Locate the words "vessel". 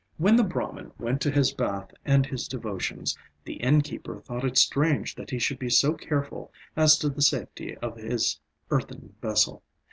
9.21-9.61